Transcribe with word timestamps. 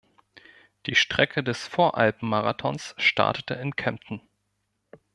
Die 0.87 0.95
Strecke 0.95 1.43
des 1.43 1.67
Voralpen-Marathons 1.67 2.95
startete 2.97 3.53
in 3.53 3.75
Kempten. 3.75 4.19